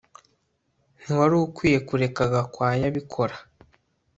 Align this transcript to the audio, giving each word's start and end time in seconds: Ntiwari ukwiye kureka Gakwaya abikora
Ntiwari 1.01 1.35
ukwiye 1.45 1.79
kureka 1.87 2.21
Gakwaya 2.33 2.85
abikora 2.91 3.35